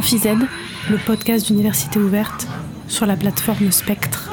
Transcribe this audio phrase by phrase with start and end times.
[0.00, 2.48] Le podcast d'Université ouverte
[2.88, 4.32] sur la plateforme Spectre.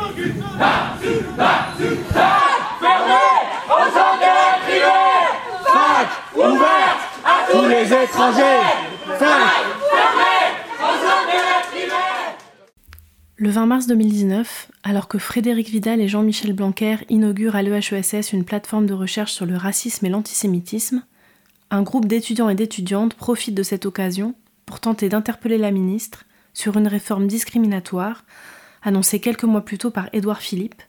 [7.25, 8.61] à tous les étrangers.
[13.35, 18.45] Le 20 mars 2019, alors que Frédéric Vidal et Jean-Michel Blanquer inaugurent à l'EHESS une
[18.45, 21.03] plateforme de recherche sur le racisme et l'antisémitisme,
[21.71, 24.33] un groupe d'étudiants et d'étudiantes profite de cette occasion
[24.67, 28.25] pour tenter d'interpeller la ministre sur une réforme discriminatoire
[28.83, 30.83] annoncée quelques mois plus tôt par Édouard Philippe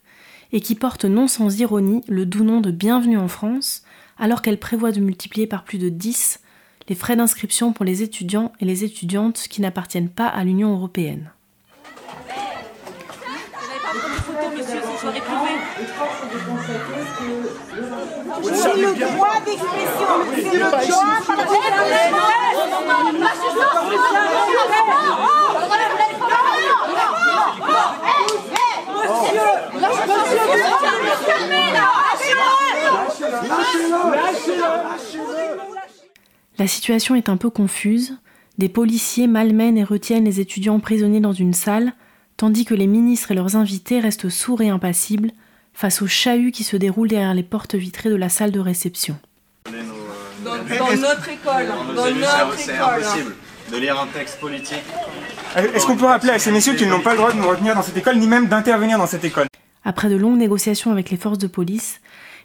[0.53, 3.83] et qui porte non sans ironie le doux nom de Bienvenue en France,
[4.19, 6.41] alors qu'elle prévoit de multiplier par plus de 10
[6.89, 11.31] les frais d'inscription pour les étudiants et les étudiantes qui n'appartiennent pas à l'Union européenne.
[14.99, 15.07] C'est
[18.77, 20.09] le droit d'expression.
[20.35, 21.39] C'est le droit par
[36.59, 38.19] La situation est un peu confuse.
[38.59, 41.93] Des policiers malmènent et retiennent les étudiants prisonniers dans une salle,
[42.39, 45.33] tandis que les ministres et leurs invités restent sourds et impassibles
[45.75, 49.19] face au chahut qui se déroule derrière les portes vitrées de la salle de réception.
[50.45, 53.35] Dans, notre école, dans notre C'est impossible
[53.71, 54.83] de lire un texte politique.
[55.57, 57.75] Est-ce qu'on peut rappeler à ces messieurs qu'ils n'ont pas le droit de nous retenir
[57.75, 59.49] dans cette école, ni même d'intervenir dans cette école?
[59.85, 62.01] Après de longues négociations avec les forces de police,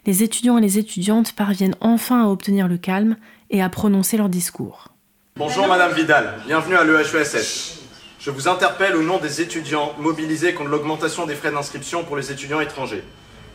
[0.06, 3.16] les étudiants et les étudiantes parviennent enfin à obtenir le calme
[3.50, 4.88] et à prononcer leur discours.
[5.36, 7.83] Bonjour Madame Vidal, bienvenue à l'EHESS.
[8.18, 12.32] Je vous interpelle au nom des étudiants mobilisés contre l'augmentation des frais d'inscription pour les
[12.32, 13.04] étudiants étrangers.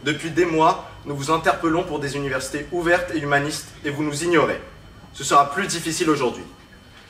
[0.04, 4.24] Depuis des mois, nous vous interpellons pour des universités ouvertes et humanistes et vous nous
[4.24, 4.60] ignorez.
[5.14, 6.44] Ce sera plus difficile aujourd'hui.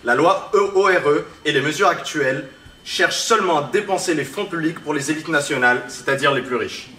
[0.03, 2.47] La loi EORE et les mesures actuelles
[2.85, 6.89] cherchent seulement à dépenser les fonds publics pour les élites nationales, c'est-à-dire les plus riches.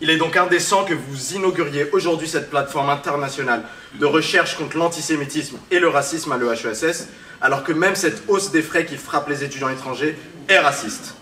[0.00, 3.62] Il est donc indécent que vous inauguriez aujourd'hui cette plateforme internationale
[3.94, 7.08] de recherche contre l'antisémitisme et le racisme à l'EHESS,
[7.40, 10.18] alors que même cette hausse des frais qui frappe les étudiants étrangers
[10.48, 11.14] est raciste.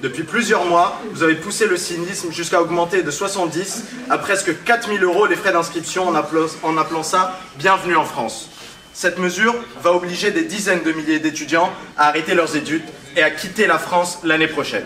[0.00, 5.02] Depuis plusieurs mois, vous avez poussé le cynisme jusqu'à augmenter de 70 à presque 4000
[5.04, 8.48] euros les frais d'inscription en, en appelant ça Bienvenue en France.
[8.94, 12.82] Cette mesure va obliger des dizaines de milliers d'étudiants à arrêter leurs études
[13.16, 14.84] et à quitter la France l'année prochaine.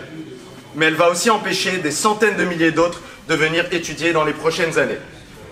[0.77, 4.31] Mais elle va aussi empêcher des centaines de milliers d'autres de venir étudier dans les
[4.31, 4.99] prochaines années.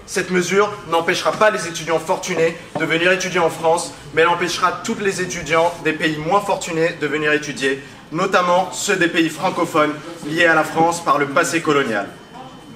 [0.05, 4.81] Cette mesure n'empêchera pas les étudiants fortunés de venir étudier en France, mais elle empêchera
[4.83, 7.81] tous les étudiants des pays moins fortunés de venir étudier
[8.11, 9.93] notamment ceux des pays francophones
[10.27, 12.07] liés à la France par le passé colonial.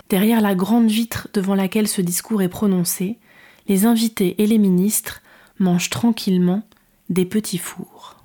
[0.10, 3.20] Derrière la grande vitre devant laquelle ce discours est prononcé,
[3.68, 5.22] les invités et les ministres
[5.60, 6.64] mangent tranquillement
[7.10, 8.16] des petits fours.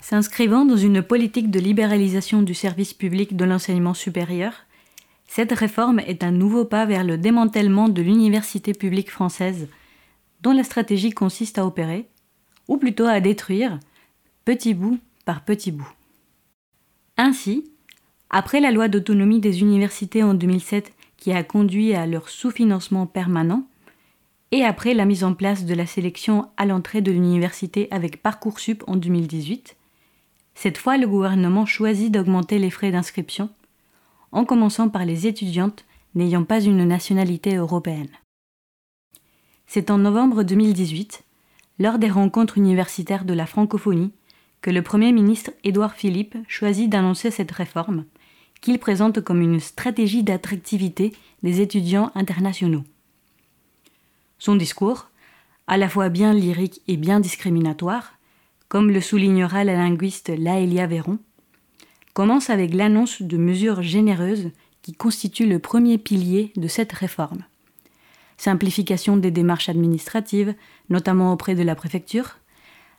[0.00, 4.54] S'inscrivant dans une politique de libéralisation du service public de l'enseignement supérieur,
[5.26, 9.68] cette réforme est un nouveau pas vers le démantèlement de l'université publique française,
[10.40, 12.08] dont la stratégie consiste à opérer,
[12.68, 13.78] ou plutôt à détruire,
[14.46, 15.92] petit bout par petit bout.
[17.18, 17.70] Ainsi,
[18.30, 23.66] après la loi d'autonomie des universités en 2007 qui a conduit à leur sous-financement permanent,
[24.50, 28.82] et après la mise en place de la sélection à l'entrée de l'université avec Parcoursup
[28.86, 29.76] en 2018,
[30.54, 33.50] cette fois le gouvernement choisit d'augmenter les frais d'inscription
[34.32, 38.10] en commençant par les étudiantes n'ayant pas une nationalité européenne.
[39.66, 41.24] C'est en novembre 2018,
[41.78, 44.12] lors des rencontres universitaires de la francophonie,
[44.62, 48.04] que le Premier ministre Édouard Philippe choisit d'annoncer cette réforme,
[48.60, 51.12] qu'il présente comme une stratégie d'attractivité
[51.42, 52.82] des étudiants internationaux.
[54.38, 55.10] Son discours,
[55.66, 58.14] à la fois bien lyrique et bien discriminatoire,
[58.68, 61.18] comme le soulignera la linguiste Laëlia Véron,
[62.14, 64.50] commence avec l'annonce de mesures généreuses
[64.82, 67.44] qui constituent le premier pilier de cette réforme.
[68.36, 70.54] Simplification des démarches administratives,
[70.88, 72.38] notamment auprès de la préfecture,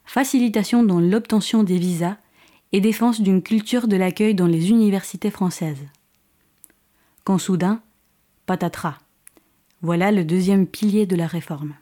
[0.04, 2.16] facilitation dans l'obtention des visas
[2.72, 5.86] et défense d'une culture de l'accueil dans les universités françaises.
[7.24, 7.82] Quand soudain,
[8.46, 8.98] patatras.
[9.82, 11.74] Voilà le deuxième pilier de la réforme.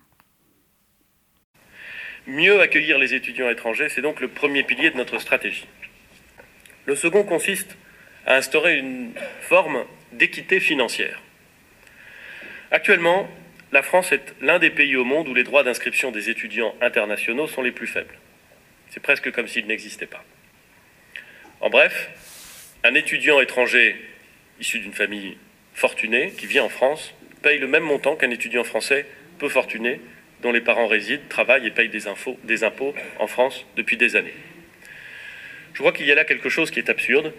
[2.29, 5.67] Mieux accueillir les étudiants étrangers, c'est donc le premier pilier de notre stratégie.
[6.87, 7.77] Le second consiste
[8.25, 9.11] à instaurer une
[9.41, 11.21] forme d'équité financière.
[12.71, 13.29] Actuellement,
[13.73, 17.49] la France est l'un des pays au monde où les droits d'inscription des étudiants internationaux
[17.49, 18.15] sont les plus faibles.
[18.91, 20.25] C'est presque comme s'ils n'existaient pas.
[21.61, 22.11] En bref,
[22.85, 23.97] un étudiant étranger
[24.61, 25.37] issu d'une famille
[25.75, 27.13] fortunée qui vient en France
[27.43, 29.07] paye le même montant qu'un étudiant français
[29.39, 30.01] peu fortuné
[30.43, 32.07] dont les parents résident, travaillent et payent des,
[32.65, 34.35] impôts en France depuis des années.
[35.75, 37.33] Je crois qu'il y a là quelque chose qui est absurde,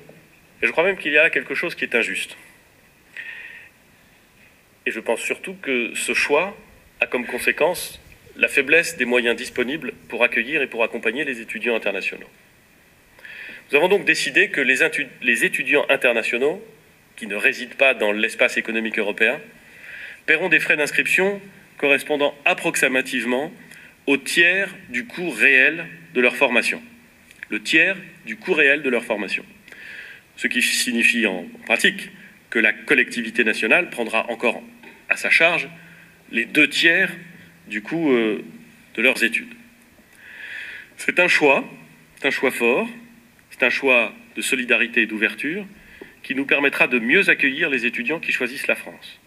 [0.61, 2.35] et je crois même qu'il y a là quelque chose qui est injuste.
[4.85, 6.57] Et je pense surtout que ce choix
[6.99, 8.01] a comme conséquence
[8.35, 12.29] la faiblesse des moyens disponibles pour accueillir et pour accompagner les étudiants internationaux.
[13.71, 16.65] Nous avons donc décidé que les, étudiants internationaux,
[17.15, 19.39] qui ne résident pas dans l'espace économique européen,
[20.29, 21.41] paieront des frais d'inscription
[21.79, 23.51] correspondant approximativement
[24.05, 26.83] au tiers du coût réel de leur formation.
[27.49, 27.97] Le tiers
[28.27, 29.43] du coût réel de leur formation.
[30.35, 32.11] Ce qui signifie en pratique
[32.51, 34.61] que la collectivité nationale prendra encore
[35.09, 35.67] à sa charge
[36.31, 37.11] les deux tiers
[37.67, 38.43] du coût euh,
[38.93, 39.55] de leurs études.
[40.97, 41.67] C'est un choix,
[42.17, 42.87] c'est un choix fort,
[43.49, 45.65] c'est un choix de solidarité et d'ouverture
[46.21, 49.19] qui nous permettra de mieux accueillir les étudiants qui choisissent la France.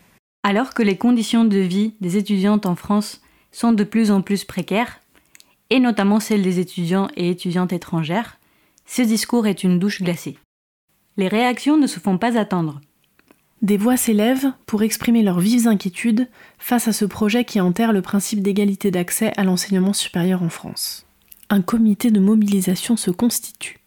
[0.43, 3.21] Alors que les conditions de vie des étudiantes en France
[3.53, 5.01] sont de plus en plus précaires,
[5.71, 8.39] et notamment celles des étudiants et étudiantes étrangères,
[8.87, 10.37] ce discours est une douche glacée.
[11.17, 12.81] Les réactions ne se font pas attendre.
[13.63, 16.29] Des voix s'élèvent pour exprimer leurs vives inquiétudes
[16.59, 21.07] face à ce projet qui enterre le principe d'égalité d'accès à l'enseignement supérieur en France.
[21.49, 23.82] Un comité de mobilisation se constitue.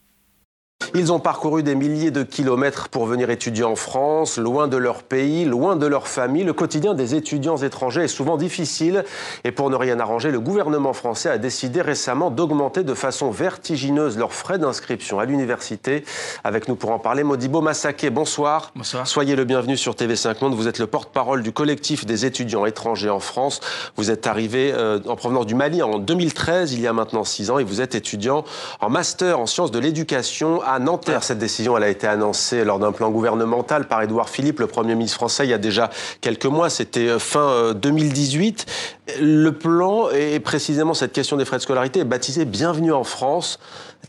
[0.97, 5.03] Ils ont parcouru des milliers de kilomètres pour venir étudier en France, loin de leur
[5.03, 6.45] pays, loin de leur famille.
[6.45, 9.03] Le quotidien des étudiants étrangers est souvent difficile
[9.44, 14.18] et pour ne rien arranger, le gouvernement français a décidé récemment d'augmenter de façon vertigineuse
[14.18, 16.06] leurs frais d'inscription à l'université.
[16.45, 18.71] Avec nous pour en parler, Modibo Massaké, bonsoir.
[18.74, 19.06] Bonsoir.
[19.06, 20.56] Soyez le bienvenu sur TV5 Monde.
[20.56, 23.59] Vous êtes le porte-parole du collectif des étudiants étrangers en France.
[23.98, 27.50] Vous êtes arrivé euh, en provenance du Mali en 2013, il y a maintenant six
[27.51, 28.45] ans, et vous êtes étudiant
[28.80, 31.24] en master en sciences de l'éducation à Nanterre.
[31.24, 34.96] Cette décision, elle a été annoncée lors d'un plan gouvernemental par Édouard Philippe, le Premier
[34.96, 35.90] ministre français, il y a déjà
[36.22, 36.70] quelques mois.
[36.70, 38.66] C'était euh, fin 2018.
[39.10, 43.04] Euh, le plan et précisément cette question des frais de scolarité est baptisé Bienvenue en
[43.04, 43.60] France.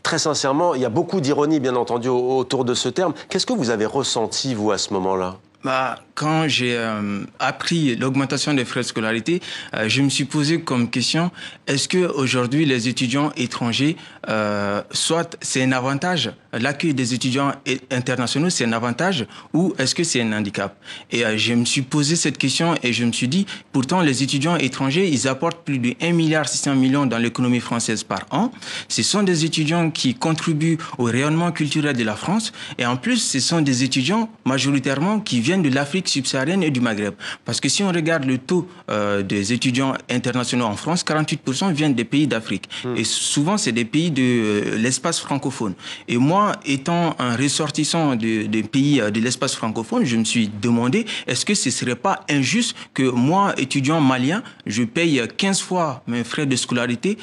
[0.03, 3.13] Très sincèrement, il y a beaucoup d'ironie, bien entendu, autour de ce terme.
[3.29, 5.35] Qu'est-ce que vous avez ressenti, vous, à ce moment-là?
[5.63, 9.39] Bah, quand j'ai euh, appris l'augmentation des frais de scolarité,
[9.75, 11.29] euh, je me suis posé comme question
[11.67, 13.95] est-ce que aujourd'hui les étudiants étrangers,
[14.27, 17.51] euh, soit c'est un avantage, l'accueil des étudiants
[17.91, 20.75] internationaux c'est un avantage, ou est-ce que c'est un handicap?
[21.11, 24.57] Et je me suis posé cette question et je me suis dit pourtant les étudiants
[24.57, 28.51] étrangers ils apportent plus de 1 milliard 600 millions dans l'économie française par an.
[28.87, 33.17] Ce sont des étudiants qui contribuent au rayonnement culturel de la France et en plus
[33.17, 37.13] ce sont des étudiants majoritairement qui viennent de l'Afrique subsaharienne et du Maghreb.
[37.45, 41.93] Parce que si on regarde le taux euh, des étudiants internationaux en France, 48% viennent
[41.93, 42.69] des pays d'Afrique.
[42.83, 42.95] Hmm.
[42.95, 45.73] Et souvent, c'est des pays de euh, l'espace francophone.
[46.07, 51.05] Et moi, étant un ressortissant des pays euh, de l'espace francophone, je me suis demandé,
[51.27, 56.03] est-ce que ce ne serait pas injuste que moi, étudiant malien, je paye 15 fois
[56.07, 57.17] mes frais de scolarité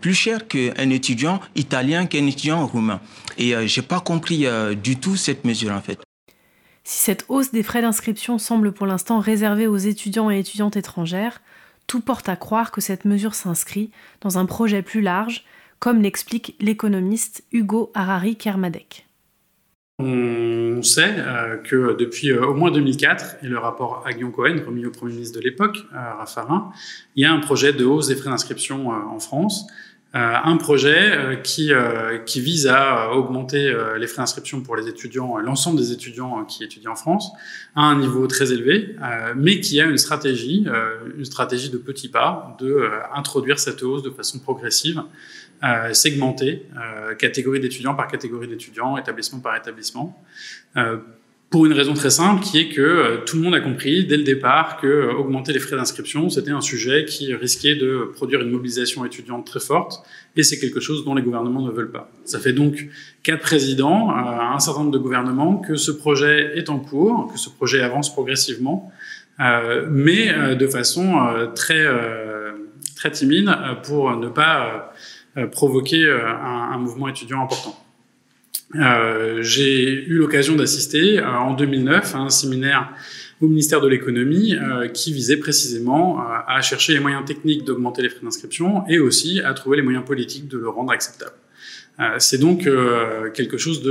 [0.00, 3.00] plus cher qu'un étudiant italien, qu'un étudiant roumain?
[3.36, 4.46] Et je n'ai pas compris
[4.82, 6.07] du tout cette mesure, en fait.
[6.90, 11.42] Si cette hausse des frais d'inscription semble pour l'instant réservée aux étudiants et étudiantes étrangères,
[11.86, 13.90] tout porte à croire que cette mesure s'inscrit
[14.22, 15.44] dans un projet plus large,
[15.80, 19.06] comme l'explique l'économiste Hugo Harari Kermadec.
[19.98, 24.90] On sait euh, que depuis euh, au moins 2004, et le rapport Aguillon-Cohen, remis au
[24.90, 26.72] Premier ministre de l'époque, euh, Raffarin,
[27.16, 29.87] il y a un projet de hausse des frais d'inscription en France euh,
[30.20, 35.38] un projet euh, qui, euh, qui vise à augmenter les frais d'inscription pour les étudiants,
[35.38, 37.30] l'ensemble des étudiants qui étudient en France,
[37.74, 38.96] à un niveau très élevé,
[39.36, 40.66] mais qui a une stratégie,
[41.16, 45.02] une stratégie de petits pas, de introduire cette hausse de façon progressive,
[45.92, 46.66] segmentée,
[47.18, 50.22] catégorie d'étudiants par catégorie d'étudiants, établissement par établissement,
[51.50, 54.18] pour une raison très simple, qui est que euh, tout le monde a compris dès
[54.18, 58.42] le départ que euh, augmenter les frais d'inscription, c'était un sujet qui risquait de produire
[58.42, 60.02] une mobilisation étudiante très forte,
[60.36, 62.10] et c'est quelque chose dont les gouvernements ne veulent pas.
[62.24, 62.86] Ça fait donc
[63.22, 67.38] quatre présidents, euh, un certain nombre de gouvernements, que ce projet est en cours, que
[67.38, 68.92] ce projet avance progressivement,
[69.88, 71.86] mais de façon très
[72.96, 74.92] très timide pour ne pas
[75.52, 77.78] provoquer un, un mouvement étudiant important.
[78.74, 82.92] Euh, j'ai eu l'occasion d'assister euh, en 2009 à un séminaire
[83.40, 88.08] au ministère de l'économie euh, qui visait précisément à chercher les moyens techniques d'augmenter les
[88.08, 91.32] frais d'inscription et aussi à trouver les moyens politiques de le rendre acceptable.
[92.18, 92.68] C'est donc
[93.34, 93.82] quelque chose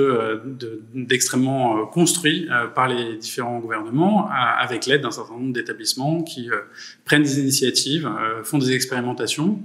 [0.94, 6.50] d'extrêmement de, construit par les différents gouvernements avec l'aide d'un certain nombre d'établissements qui
[7.04, 8.10] prennent des initiatives,
[8.46, 9.60] font des expérimentations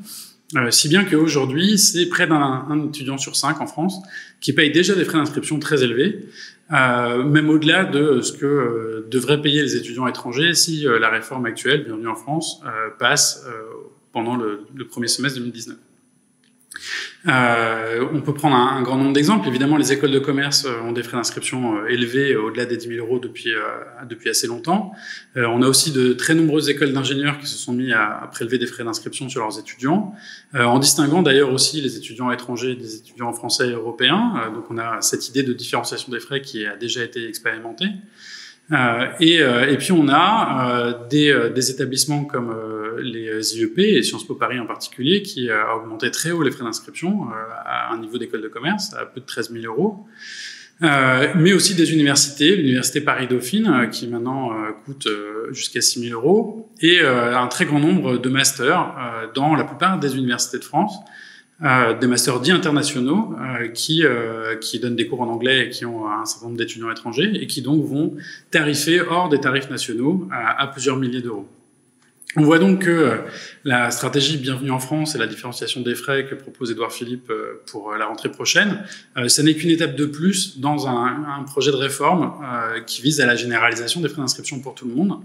[0.57, 3.97] euh, si bien qu'aujourd'hui, c'est près d'un étudiant sur cinq en France
[4.41, 6.21] qui paye déjà des frais d'inscription très élevés,
[6.71, 12.09] même au-delà de ce que devraient payer les étudiants étrangers si la réforme actuelle, bienvenue
[12.09, 12.63] en France,
[12.99, 13.47] passe
[14.11, 15.77] pendant le, le premier semestre 2019.
[17.29, 19.47] Euh, on peut prendre un, grand nombre d'exemples.
[19.49, 22.89] Évidemment, les écoles de commerce euh, ont des frais d'inscription euh, élevés au-delà des 10
[22.89, 23.53] 000 euros depuis,
[24.09, 24.93] depuis assez longtemps.
[25.37, 28.67] on a aussi de très nombreuses écoles d'ingénieurs qui se sont mis à, prélever des
[28.67, 30.15] frais d'inscription sur leurs étudiants,
[30.55, 34.51] en distinguant d'ailleurs aussi les étudiants étrangers des étudiants français et européens.
[34.55, 37.89] donc on a cette idée de différenciation des frais qui a déjà été expérimentée.
[38.73, 42.55] Euh, et, euh, et, puis on a euh, des, des, établissements comme
[42.99, 46.65] les IEP et Sciences Po Paris en particulier qui a augmenté très haut les frais
[46.65, 47.27] d'inscription
[47.65, 50.07] à un niveau d'école de commerce à peu de 13 000 euros.
[50.83, 55.07] Euh, mais aussi des universités, l'université Paris-Dauphine, qui maintenant euh, coûte
[55.53, 58.95] jusqu'à 6 000 euros, et un très grand nombre de masters
[59.35, 60.95] dans la plupart des universités de France,
[61.65, 65.69] euh, des masters dits internationaux euh, qui, euh, qui donnent des cours en anglais et
[65.69, 68.17] qui ont un certain nombre d'étudiants étrangers et qui donc vont
[68.51, 71.47] tarifer hors des tarifs nationaux à plusieurs milliers d'euros.
[72.35, 73.19] On voit donc que
[73.65, 77.61] la stratégie Bienvenue en France et la différenciation des frais que propose Édouard Philippe euh,
[77.67, 78.85] pour la rentrée prochaine,
[79.19, 83.21] euh, ce n'est qu'une étape de plus dans un, projet de réforme euh, qui vise
[83.21, 85.19] à la généralisation des frais d'inscription pour tout le monde,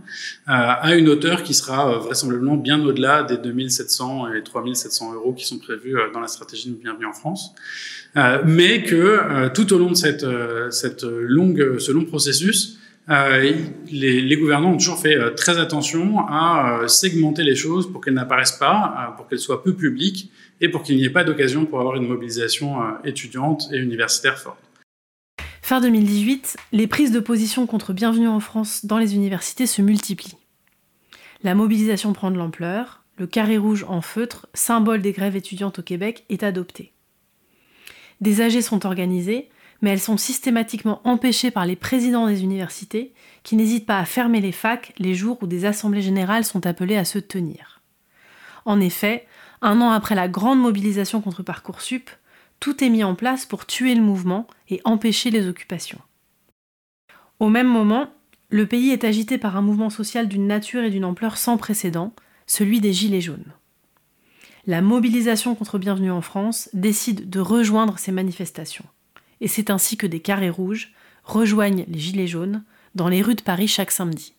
[0.47, 5.59] à une hauteur qui sera vraisemblablement bien au-delà des 2700 et 3700 euros qui sont
[5.59, 7.53] prévus dans la stratégie Bienvenue en France.
[8.45, 10.25] mais que tout au long de cette,
[10.71, 12.77] cette longue, ce long processus,
[13.09, 13.53] euh,
[13.89, 18.13] les, gouvernants ont toujours fait euh, très attention à euh, segmenter les choses pour qu'elles
[18.13, 21.79] n'apparaissent pas, pour qu'elles soient peu publiques et pour qu'il n'y ait pas d'occasion pour
[21.79, 24.57] avoir une mobilisation étudiante et universitaire forte.
[25.61, 30.37] Fin 2018, les prises de position contre Bienvenue en France dans les universités se multiplient.
[31.43, 35.83] La mobilisation prend de l'ampleur, le carré rouge en feutre, symbole des grèves étudiantes au
[35.83, 36.93] Québec, est adopté.
[38.21, 39.49] Des AG sont organisés,
[39.81, 44.41] mais elles sont systématiquement empêchées par les présidents des universités qui n'hésitent pas à fermer
[44.41, 47.81] les facs les jours où des assemblées générales sont appelées à se tenir.
[48.65, 49.25] En effet,
[49.61, 52.09] un an après la grande mobilisation contre Parcoursup,
[52.59, 56.01] tout est mis en place pour tuer le mouvement et empêcher les occupations.
[57.39, 58.07] Au même moment,
[58.49, 62.13] le pays est agité par un mouvement social d'une nature et d'une ampleur sans précédent,
[62.47, 63.53] celui des Gilets jaunes.
[64.65, 68.85] La mobilisation contre Bienvenue en France décide de rejoindre ces manifestations
[69.41, 72.63] et c'est ainsi que des carrés rouges rejoignent les Gilets jaunes
[72.95, 74.36] dans les rues de Paris chaque samedi.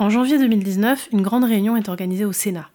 [0.00, 2.70] Une grande réunion est organisée au Sénat.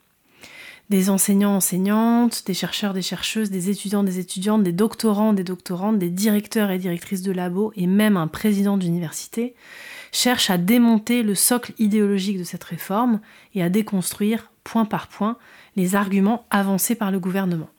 [0.90, 5.98] Des enseignants, enseignantes, des chercheurs, des chercheuses, des étudiants, des étudiantes, des doctorants, des doctorantes,
[5.98, 9.56] des directeurs et directrices de labo et même un président d'université
[10.12, 13.20] cherchent à démonter le socle idéologique de cette réforme
[13.56, 15.38] et à déconstruire, point par point,
[15.76, 17.70] les arguments avancés par le gouvernement.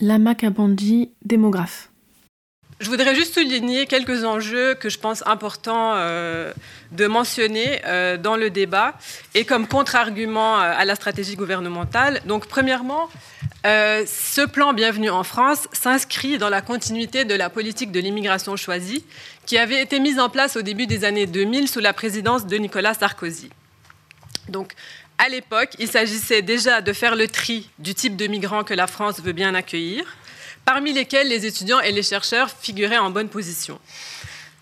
[0.00, 1.90] Lama Kabandi, démographe.
[2.80, 6.52] Je voudrais juste souligner quelques enjeux que je pense importants euh,
[6.94, 8.94] de mentionner euh, dans le débat
[9.34, 12.20] et comme contre-argument euh, à la stratégie gouvernementale.
[12.26, 13.08] Donc, premièrement,
[13.64, 19.06] ce plan Bienvenue en France s'inscrit dans la continuité de la politique de l'immigration choisie
[19.46, 22.56] qui avait été mise en place au début des années 2000 sous la présidence de
[22.56, 23.48] Nicolas Sarkozy.
[24.48, 24.74] Donc,
[25.18, 28.86] À l'époque, il s'agissait déjà de faire le tri du type de migrants que la
[28.86, 30.04] France veut bien accueillir,
[30.64, 33.78] parmi lesquels les étudiants et les chercheurs figuraient en bonne position.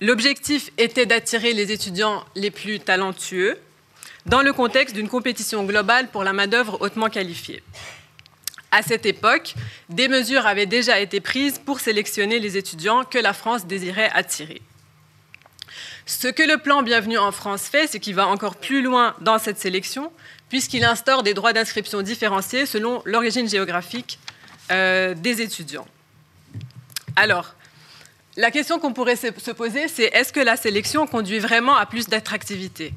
[0.03, 3.57] L'objectif était d'attirer les étudiants les plus talentueux
[4.27, 7.63] dans le contexte d'une compétition globale pour la main-d'œuvre hautement qualifiée.
[8.73, 9.55] À cette époque,
[9.91, 14.61] des mesures avaient déjà été prises pour sélectionner les étudiants que la France désirait attirer.
[16.05, 19.39] Ce que le plan Bienvenue en France fait, c'est qu'il va encore plus loin dans
[19.39, 20.11] cette sélection,
[20.49, 24.19] puisqu'il instaure des droits d'inscription différenciés selon l'origine géographique
[24.73, 25.87] euh, des étudiants.
[27.15, 27.55] Alors,
[28.37, 32.09] la question qu'on pourrait se poser, c'est est-ce que la sélection conduit vraiment à plus
[32.09, 32.95] d'attractivité?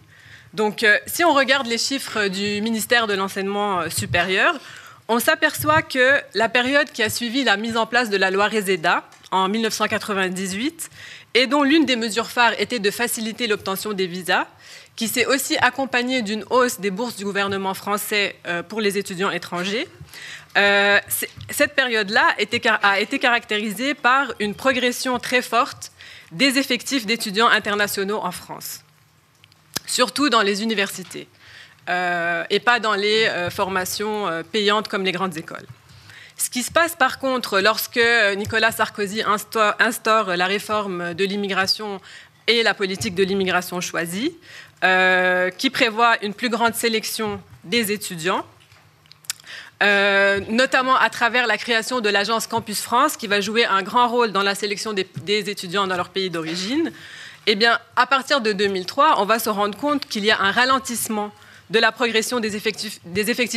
[0.54, 4.56] Donc, euh, si on regarde les chiffres du ministère de l'Enseignement euh, supérieur,
[5.08, 8.48] on s'aperçoit que la période qui a suivi la mise en place de la loi
[8.48, 10.90] Reseda en 1998
[11.36, 14.48] et dont l'une des mesures phares était de faciliter l'obtention des visas,
[14.96, 19.30] qui s'est aussi accompagnée d'une hausse des bourses du gouvernement français euh, pour les étudiants
[19.30, 19.88] étrangers.
[20.58, 21.00] Euh,
[21.50, 22.34] cette période-là
[22.82, 25.92] a été caractérisée par une progression très forte
[26.32, 28.80] des effectifs d'étudiants internationaux en France,
[29.86, 31.28] surtout dans les universités,
[31.88, 35.66] et pas dans les formations payantes comme les grandes écoles.
[36.38, 38.02] Ce qui se passe par contre lorsque
[38.36, 39.24] Nicolas Sarkozy
[39.80, 42.02] instaure, la réforme de l'immigration
[42.48, 44.36] et la politique de l'immigration choisie,
[44.84, 48.46] euh, qui prévoit une plus grande sélection des étudiants,
[49.84, 54.08] euh, notamment à travers la création de l'agence Campus France, qui va jouer un grand
[54.08, 56.92] rôle dans la sélection des, des étudiants dans leur pays d'origine.
[57.48, 60.52] Eh bien, à partir de 2003, on va se rendre compte qu'il y a un
[60.52, 61.32] ralentissement
[61.70, 63.00] de la progression des effectifs,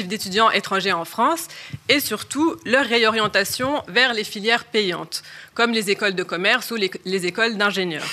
[0.09, 1.49] d'étudiants étrangers en France
[1.89, 5.23] et surtout leur réorientation vers les filières payantes,
[5.55, 8.09] comme les écoles de commerce ou les, les écoles d'ingénieurs.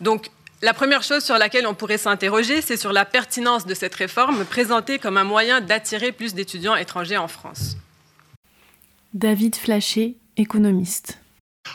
[0.00, 0.26] Donc,
[0.62, 4.44] la première chose sur laquelle on pourrait s'interroger, c'est sur la pertinence de cette réforme
[4.44, 7.76] présentée comme un moyen d'attirer plus d'étudiants étrangers en France.
[9.12, 11.18] David Flachet, économiste.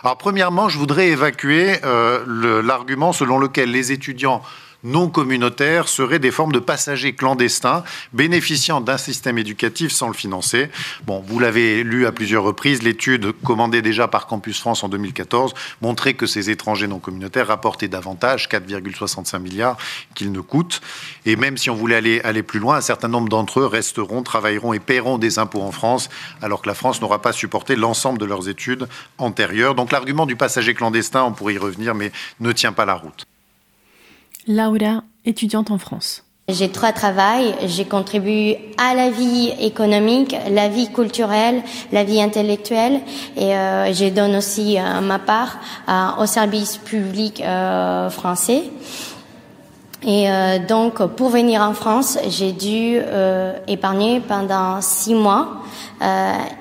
[0.03, 4.41] Alors premièrement, je voudrais évacuer euh, l'argument selon lequel les étudiants
[4.83, 10.69] non communautaires seraient des formes de passagers clandestins bénéficiant d'un système éducatif sans le financer.
[11.05, 15.53] Bon, vous l'avez lu à plusieurs reprises, l'étude commandée déjà par Campus France en 2014
[15.81, 19.77] montrait que ces étrangers non communautaires rapportaient davantage, 4,65 milliards,
[20.15, 20.81] qu'ils ne coûtent.
[21.25, 24.23] Et même si on voulait aller, aller plus loin, un certain nombre d'entre eux resteront,
[24.23, 26.09] travailleront et paieront des impôts en France,
[26.41, 28.87] alors que la France n'aura pas supporté l'ensemble de leurs études
[29.17, 29.75] antérieures.
[29.75, 33.25] Donc l'argument du passager clandestin, on pourrait y revenir, mais ne tient pas la route.
[34.47, 36.23] Laura, étudiante en France.
[36.49, 37.53] J'ai trois travails.
[37.67, 43.01] J'ai contribué à la vie économique, la vie culturelle, la vie intellectuelle,
[43.37, 45.59] et euh, je donne aussi euh, ma part
[46.19, 48.63] au service public euh, français.
[50.01, 52.97] Et euh, donc, pour venir en France, j'ai dû
[53.67, 55.61] épargner pendant six mois.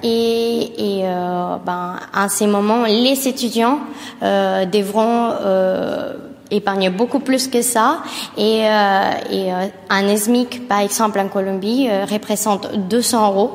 [0.02, 1.02] et, et
[1.64, 3.78] ben, en ces moments, les étudiants
[4.20, 5.32] devront
[6.50, 8.02] épargne beaucoup plus que ça.
[8.36, 13.50] Et, euh, euh, un SMIC, par exemple, en Colombie, euh, représente 200 euros.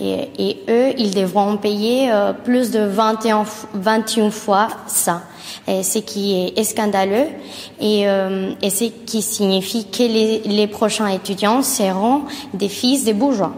[0.00, 5.22] Et, eux, ils devront payer euh, plus de 21, 21 fois ça.
[5.66, 7.26] Et ce qui est scandaleux
[7.78, 8.02] et,
[8.62, 10.02] et ce qui signifie que
[10.48, 12.22] les prochains étudiants seront
[12.54, 13.52] des fils des bourgeois.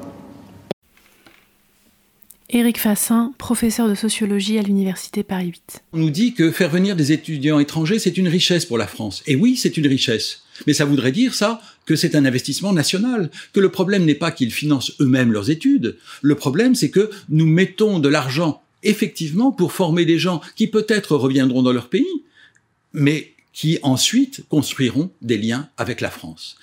[2.53, 5.83] Éric Fassin, professeur de sociologie à l'Université Paris 8.
[5.93, 9.23] On nous dit que faire venir des étudiants étrangers, c'est une richesse pour la France.
[9.29, 10.43] Et oui, c'est une richesse.
[10.67, 14.33] Mais ça voudrait dire, ça, que c'est un investissement national, que le problème n'est pas
[14.33, 15.97] qu'ils financent eux-mêmes leurs études.
[16.23, 21.15] Le problème, c'est que nous mettons de l'argent, effectivement, pour former des gens qui peut-être
[21.15, 22.25] reviendront dans leur pays,
[22.93, 26.57] mais qui ensuite construiront des liens avec la France.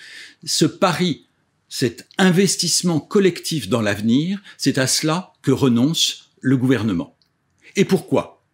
[0.44, 1.27] Ce pari
[1.70, 7.18] cet investissement collectif dans l'avenir, c'est à cela que renonce le gouvernement.
[7.76, 8.46] Et pourquoi?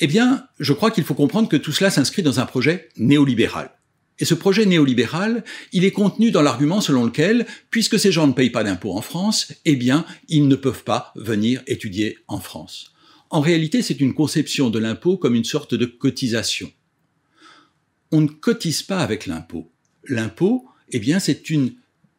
[0.00, 3.72] Eh bien, je crois qu'il faut comprendre que tout cela s'inscrit dans un projet néolibéral.
[4.20, 8.32] Et ce projet néolibéral, il est contenu dans l'argument selon lequel, puisque ces gens ne
[8.32, 12.92] payent pas d'impôts en France, eh bien, ils ne peuvent pas venir étudier en France.
[13.30, 16.72] En réalité, c'est une conception de l'impôt comme une sorte de cotisation.
[18.10, 19.70] On ne cotise pas avec l'impôt.
[20.04, 21.74] L'impôt, eh bien, c'est une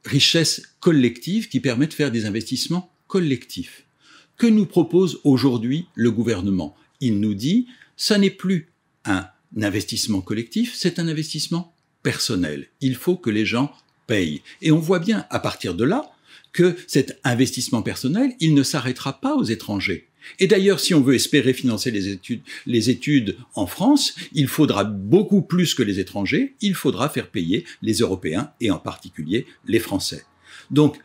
[0.05, 3.85] richesse collective qui permet de faire des investissements collectifs.
[4.37, 6.75] Que nous propose aujourd'hui le gouvernement?
[7.01, 8.71] Il nous dit, ça n'est plus
[9.05, 9.27] un
[9.59, 12.67] investissement collectif, c'est un investissement personnel.
[12.81, 13.71] Il faut que les gens
[14.07, 14.41] payent.
[14.61, 16.11] Et on voit bien à partir de là
[16.51, 20.08] que cet investissement personnel, il ne s'arrêtera pas aux étrangers.
[20.39, 24.83] Et d'ailleurs, si on veut espérer financer les études, les études en France, il faudra
[24.83, 29.79] beaucoup plus que les étrangers, il faudra faire payer les Européens et en particulier les
[29.79, 30.23] Français.
[30.71, 30.97] Donc,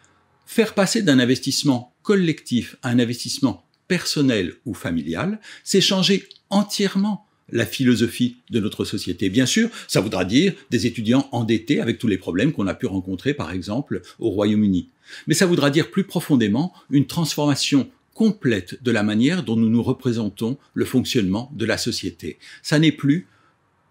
[0.46, 7.66] faire passer d'un investissement collectif à un investissement personnel ou familial, c'est changer entièrement la
[7.66, 9.28] philosophie de notre société.
[9.28, 12.86] Bien sûr, ça voudra dire des étudiants endettés avec tous les problèmes qu'on a pu
[12.86, 14.88] rencontrer, par exemple, au Royaume-Uni.
[15.26, 19.82] Mais ça voudra dire plus profondément une transformation complète de la manière dont nous nous
[19.82, 22.38] représentons le fonctionnement de la société.
[22.62, 23.26] Ça n'est plus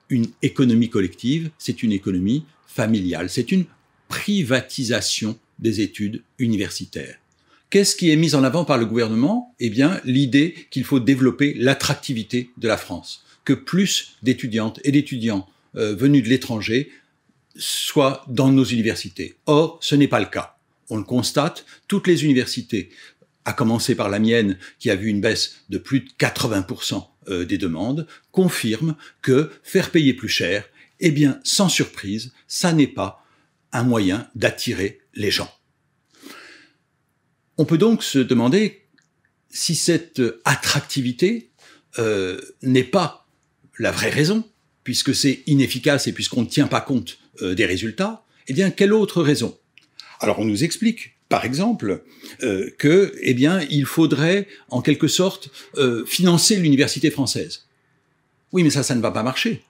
[0.10, 3.66] une économie collective, c'est une économie familiale, c'est une
[4.08, 7.18] privatisation des études universitaires.
[7.70, 9.56] Qu'est-ce qui est mis en avant par le gouvernement?
[9.60, 15.48] Eh bien, l'idée qu'il faut développer l'attractivité de la France, que plus d'étudiantes et d'étudiants
[15.76, 16.92] euh, venus de l'étranger
[17.56, 19.36] soient dans nos universités.
[19.48, 20.56] Or, ce n'est pas le cas.
[20.90, 22.90] On le constate, toutes les universités
[23.46, 27.46] à commencer par la mienne, qui a vu une baisse de plus de 80% euh,
[27.46, 30.66] des demandes, confirme que faire payer plus cher,
[31.00, 33.26] eh bien, sans surprise, ça n'est pas
[33.72, 35.52] un moyen d'attirer les gens.
[37.58, 38.86] On peut donc se demander
[39.50, 41.52] si cette attractivité
[42.00, 43.28] euh, n'est pas
[43.78, 44.50] la vraie raison,
[44.84, 48.94] puisque c'est inefficace et puisqu'on ne tient pas compte euh, des résultats, eh bien, quelle
[48.94, 49.58] autre raison?
[50.20, 52.04] Alors on nous explique par exemple,
[52.44, 53.36] euh, eh
[53.72, 57.64] il faudrait, en quelque sorte, euh, financer l'université française.
[58.52, 59.64] Oui, mais ça, ça ne va pas marcher.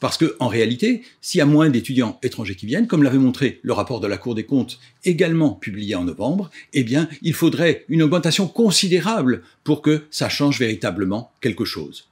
[0.00, 3.60] Parce que, en réalité, s'il y a moins d'étudiants étrangers qui viennent, comme l'avait montré
[3.60, 7.84] le rapport de la Cour des comptes, également publié en novembre, eh bien, il faudrait
[7.90, 12.08] une augmentation considérable pour que ça change véritablement quelque chose.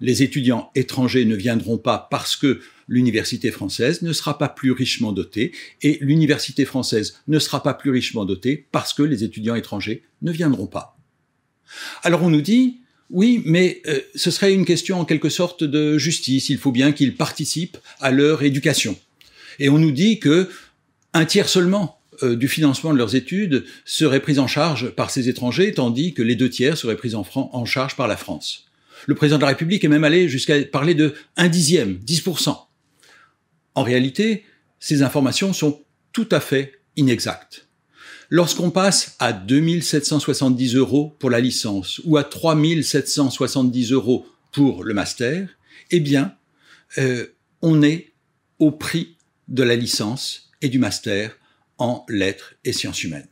[0.00, 5.12] Les étudiants étrangers ne viendront pas parce que l'université française ne sera pas plus richement
[5.12, 10.02] dotée et l'université française ne sera pas plus richement dotée parce que les étudiants étrangers
[10.22, 10.96] ne viendront pas.
[12.02, 12.78] Alors on nous dit,
[13.10, 16.92] oui, mais euh, ce serait une question en quelque sorte de justice, il faut bien
[16.92, 18.96] qu'ils participent à leur éducation.
[19.58, 20.48] Et on nous dit que
[21.12, 25.28] un tiers seulement euh, du financement de leurs études serait pris en charge par ces
[25.28, 28.66] étrangers, tandis que les deux tiers seraient pris en, en charge par la France.
[29.06, 32.56] Le président de la République est même allé jusqu'à parler de un dixième, 10%.
[33.74, 34.44] En réalité,
[34.80, 35.82] ces informations sont
[36.12, 37.66] tout à fait inexactes.
[38.30, 45.48] Lorsqu'on passe à 2770 euros pour la licence ou à 3770 euros pour le master,
[45.90, 46.34] eh bien,
[46.98, 47.26] euh,
[47.62, 48.12] on est
[48.58, 49.16] au prix
[49.48, 51.36] de la licence et du master
[51.78, 53.28] en lettres et sciences humaines.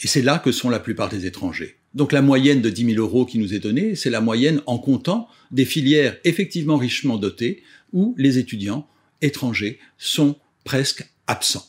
[0.00, 1.78] Et c'est là que sont la plupart des étrangers.
[1.94, 4.78] Donc la moyenne de 10 000 euros qui nous est donnée, c'est la moyenne en
[4.78, 8.88] comptant des filières effectivement richement dotées où les étudiants
[9.20, 11.66] étrangers sont presque absents.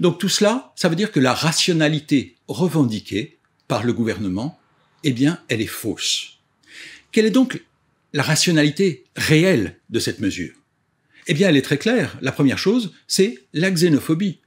[0.00, 4.58] Donc tout cela, ça veut dire que la rationalité revendiquée par le gouvernement,
[5.04, 6.38] eh bien, elle est fausse.
[7.12, 7.62] Quelle est donc
[8.12, 10.54] la rationalité réelle de cette mesure?
[11.26, 12.16] Eh bien, elle est très claire.
[12.22, 14.38] La première chose, c'est la xénophobie.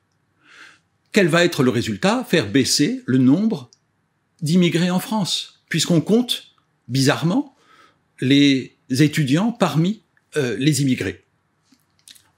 [1.11, 2.25] Quel va être le résultat?
[2.29, 3.69] Faire baisser le nombre
[4.41, 6.53] d'immigrés en France, puisqu'on compte,
[6.87, 7.55] bizarrement,
[8.21, 10.01] les étudiants parmi
[10.37, 11.23] euh, les immigrés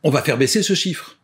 [0.03, 1.17] on va faire baisser ce chiffre.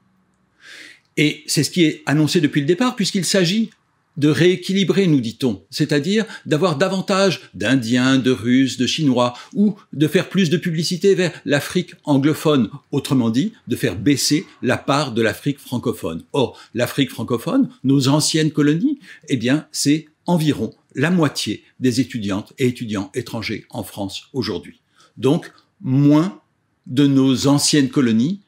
[1.17, 3.71] Et c'est ce qui est annoncé depuis le départ, puisqu'il s'agit
[4.17, 10.27] de rééquilibrer, nous dit-on, c'est-à-dire d'avoir davantage d'Indiens, de Russes, de Chinois, ou de faire
[10.27, 15.59] plus de publicité vers l'Afrique anglophone, autrement dit, de faire baisser la part de l'Afrique
[15.59, 16.23] francophone.
[16.33, 22.67] Or, l'Afrique francophone, nos anciennes colonies, eh bien, c'est environ la moitié des étudiantes et
[22.67, 24.81] étudiants étrangers en France aujourd'hui.
[25.17, 26.41] Donc, moins
[26.85, 28.41] de nos anciennes colonies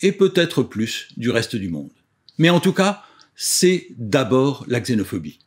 [0.00, 1.90] et peut-être plus du reste du monde.
[2.38, 3.04] Mais en tout cas,
[3.36, 5.38] c'est d'abord la xénophobie.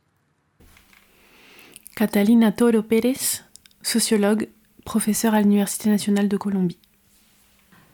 [1.96, 3.41] Catalina Toro Pérez,
[3.82, 4.50] sociologue,
[4.86, 6.80] professeure à l'Université nationale de Colombie.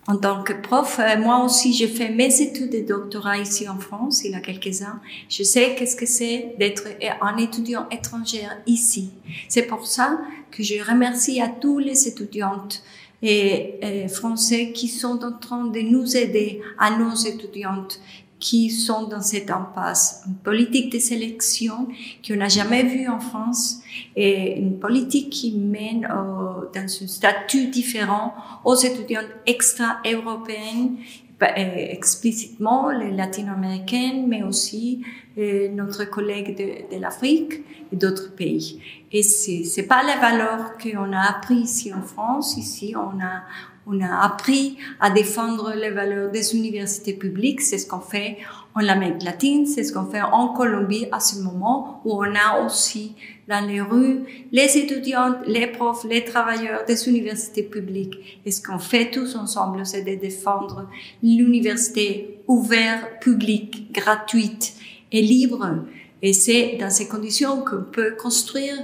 [0.06, 3.80] En tant que prof, euh, moi aussi, j'ai fait mes études de doctorat ici en
[3.80, 5.00] France, il y a quelques ans.
[5.30, 6.84] Je sais qu'est-ce que c'est d'être
[7.22, 9.12] un étudiant étranger ici.
[9.48, 10.20] C'est pour ça
[10.52, 12.84] que je remercie à tous les étudiantes
[13.22, 18.02] et, français qui sont en train de nous aider à nos étudiantes
[18.39, 20.24] qui sont dans cette impasse.
[20.28, 21.88] Une politique de sélection
[22.28, 23.80] qu'on n'a jamais vue en France
[24.15, 28.34] et une politique qui mène euh, dans un statut différent
[28.65, 30.98] aux étudiantes extra-européennes,
[31.39, 35.04] bah, explicitement les latino-américaines, mais aussi
[35.38, 38.80] euh, notre collègue de, l'Afrique et d'autres pays.
[39.12, 42.56] Et c'est, c'est pas les valeurs qu'on a appris ici en France.
[42.58, 43.43] Ici, on a,
[43.86, 47.62] on a appris à défendre les valeurs des universités publiques.
[47.62, 48.38] C'est ce qu'on fait
[48.76, 52.65] en Amérique latine, c'est ce qu'on fait en Colombie à ce moment où on a
[52.65, 53.13] aussi
[53.48, 58.39] dans les rues les étudiants, les profs, les travailleurs des universités publiques.
[58.46, 60.88] Et ce qu'on fait tous ensemble, c'est de défendre
[61.22, 64.74] l'université ouverte, publique, gratuite
[65.12, 65.84] et libre.
[66.22, 68.76] Et c'est dans ces conditions qu'on peut construire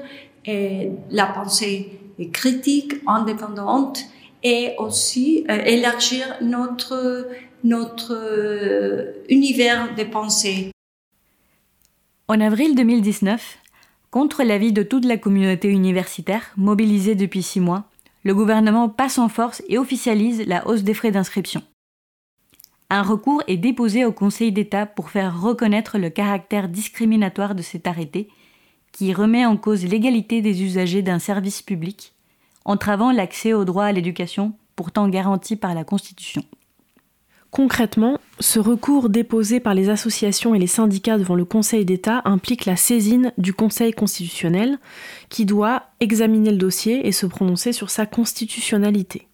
[0.47, 1.99] euh, la pensée
[2.33, 4.03] critique, indépendante,
[4.43, 7.25] et aussi euh, élargir notre,
[8.11, 10.71] euh, univers de pensée.
[12.27, 13.57] En avril 2019,
[14.11, 17.85] contre l'avis de toute la communauté universitaire, mobilisée depuis six mois,
[18.23, 21.61] le gouvernement passe en force et officialise la hausse des frais d'inscription.
[22.89, 27.87] Un recours est déposé au Conseil d'État pour faire reconnaître le caractère discriminatoire de cet
[27.87, 28.29] arrêté,
[28.91, 32.13] qui remet en cause l'égalité des usagers d'un service public
[32.69, 36.43] entravant l'accès au droit à l'éducation pourtant garanti par la Constitution.
[37.49, 42.65] Concrètement, ce recours déposé par les associations et les syndicats devant le Conseil d'État implique
[42.65, 44.77] la saisine du Conseil constitutionnel
[45.29, 49.27] qui doit examiner le dossier et se prononcer sur sa constitutionnalité.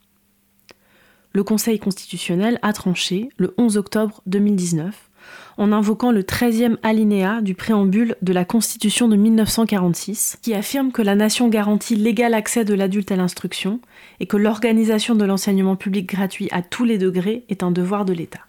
[1.34, 5.10] Le Conseil constitutionnel a tranché le 11 octobre 2019
[5.58, 11.02] en invoquant le 13e alinéa du préambule de la Constitution de 1946, qui affirme que
[11.02, 13.80] la nation garantit l'égal accès de l'adulte à l'instruction
[14.20, 18.14] et que l'organisation de l'enseignement public gratuit à tous les degrés est un devoir de
[18.14, 18.42] l'État.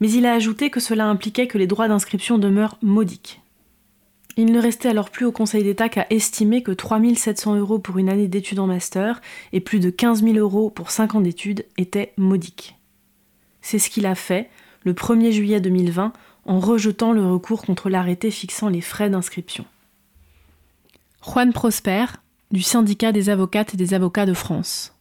[0.00, 3.40] Mais il a ajouté que cela impliquait que les droits d'inscription demeurent modiques.
[4.36, 7.98] Il ne restait alors plus au Conseil d'État qu'à estimer que 3 700 euros pour
[7.98, 9.20] une année d'études en master
[9.52, 12.76] et plus de 15 000 euros pour 5 ans d'études étaient modiques.
[13.60, 14.48] C'est ce qu'il a fait
[14.84, 16.12] le 1er juillet 2020
[16.44, 19.64] en rejetant le recours contre l'arrêté fixant les frais d'inscription.
[21.24, 22.06] Juan Prosper,
[22.50, 24.94] du syndicat des avocates et des avocats de France.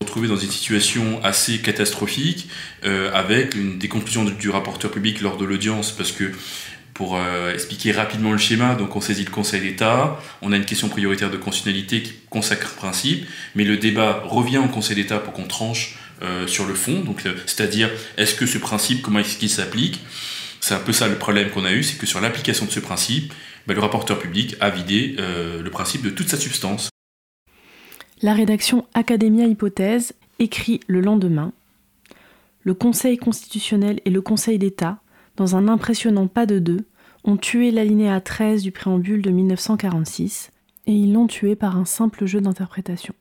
[0.00, 2.48] Retrouvé dans une situation assez catastrophique,
[2.84, 6.32] euh, avec une, des conclusions du rapporteur public lors de l'audience, parce que
[6.94, 10.64] pour euh, expliquer rapidement le schéma, donc on saisit le Conseil d'État, on a une
[10.64, 15.32] question prioritaire de constitutionnalité qui consacre principe, mais le débat revient au Conseil d'État pour
[15.32, 19.38] qu'on tranche euh, sur le fond, donc euh, c'est-à-dire est-ce que ce principe, comment est-ce
[19.38, 20.00] qu'il s'applique?
[20.60, 22.80] C'est un peu ça le problème qu'on a eu, c'est que sur l'application de ce
[22.80, 23.32] principe,
[23.66, 26.90] ben, le rapporteur public a vidé euh, le principe de toute sa substance.
[28.22, 31.52] La rédaction Academia Hypothèse écrit le lendemain
[32.62, 34.98] Le Conseil constitutionnel et le Conseil d'État,
[35.36, 36.84] dans un impressionnant pas de deux,
[37.24, 40.50] ont tué l'alinéa 13 du préambule de 1946,
[40.86, 43.14] et ils l'ont tué par un simple jeu d'interprétation.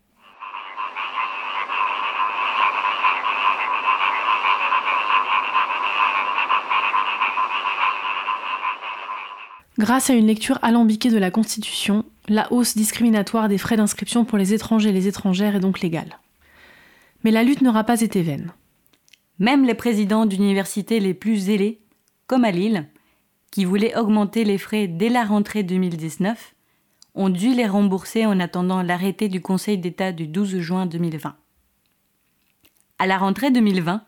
[9.80, 14.38] Grâce à une lecture alambiquée de la Constitution, la hausse discriminatoire des frais d'inscription pour
[14.38, 16.20] les étrangers et les étrangères est donc légale.
[17.24, 18.52] Mais la lutte n'aura pas été vaine.
[19.40, 21.80] Même les présidents d'universités les plus zélés,
[22.28, 22.90] comme à Lille,
[23.52, 26.56] qui voulaient augmenter les frais dès la rentrée 2019,
[27.16, 31.38] ont dû les rembourser en attendant l'arrêté du Conseil d'État du 12 juin 2020.
[32.98, 34.04] À la rentrée 2020,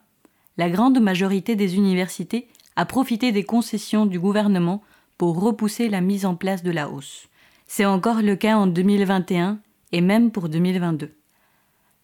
[0.58, 4.84] la grande majorité des universités a profité des concessions du gouvernement
[5.22, 7.28] pour repousser la mise en place de la hausse.
[7.68, 9.60] C'est encore le cas en 2021
[9.92, 11.12] et même pour 2022.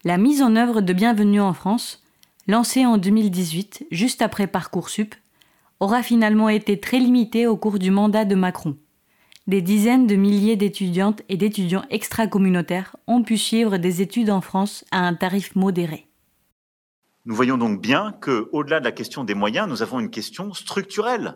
[0.03, 2.03] La mise en œuvre de Bienvenue en France,
[2.47, 5.15] lancée en 2018, juste après Parcoursup,
[5.79, 8.77] aura finalement été très limitée au cours du mandat de Macron.
[9.47, 14.85] Des dizaines de milliers d'étudiantes et d'étudiants extra-communautaires ont pu suivre des études en France
[14.91, 16.05] à un tarif modéré.
[17.25, 20.53] Nous voyons donc bien que, au-delà de la question des moyens, nous avons une question
[20.53, 21.35] structurelle.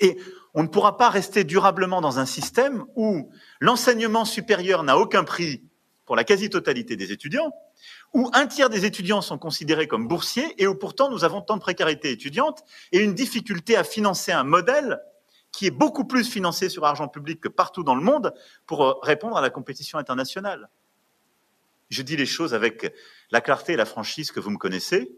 [0.00, 0.16] Et
[0.54, 5.62] on ne pourra pas rester durablement dans un système où l'enseignement supérieur n'a aucun prix
[6.06, 7.50] pour la quasi-totalité des étudiants,
[8.12, 11.56] où un tiers des étudiants sont considérés comme boursiers et où pourtant nous avons tant
[11.56, 12.62] de précarité étudiante
[12.92, 15.00] et une difficulté à financer un modèle
[15.50, 18.34] qui est beaucoup plus financé sur argent public que partout dans le monde
[18.66, 20.68] pour euh, répondre à la compétition internationale.
[21.90, 22.92] Je dis les choses avec
[23.30, 25.10] la clarté et la franchise que vous me connaissez,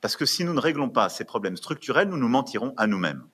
[0.00, 3.24] parce que si nous ne réglons pas ces problèmes structurels, nous nous mentirons à nous-mêmes.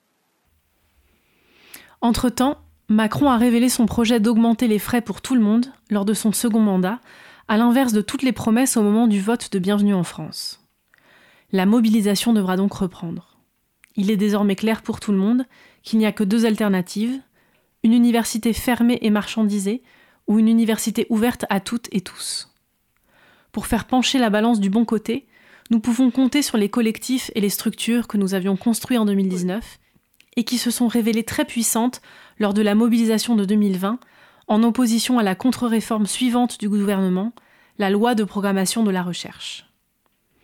[2.02, 6.14] Entre-temps, Macron a révélé son projet d'augmenter les frais pour tout le monde lors de
[6.14, 7.00] son second mandat,
[7.46, 10.66] à l'inverse de toutes les promesses au moment du vote de Bienvenue en France.
[11.52, 13.38] La mobilisation devra donc reprendre.
[13.94, 15.46] Il est désormais clair pour tout le monde
[15.84, 17.20] qu'il n'y a que deux alternatives,
[17.84, 19.82] une université fermée et marchandisée
[20.26, 22.52] ou une université ouverte à toutes et tous.
[23.52, 25.28] Pour faire pencher la balance du bon côté,
[25.70, 29.78] nous pouvons compter sur les collectifs et les structures que nous avions construits en 2019
[30.36, 32.00] et qui se sont révélées très puissantes
[32.38, 33.98] lors de la mobilisation de 2020,
[34.48, 37.32] en opposition à la contre-réforme suivante du gouvernement,
[37.78, 39.66] la loi de programmation de la recherche.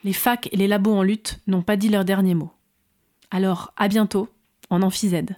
[0.04, 2.52] Les facs et les labos en lutte n'ont pas dit leur dernier mot.
[3.30, 4.28] Alors, à bientôt,
[4.70, 5.36] en amphizède.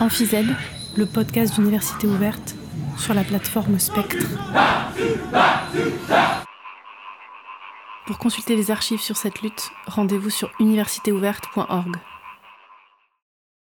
[0.00, 0.56] Amphizède,
[0.96, 2.56] le podcast d'Université ouverte
[3.02, 4.28] sur la plateforme Spectre.
[8.06, 11.96] Pour consulter les archives sur cette lutte, rendez-vous sur universitéouverte.org.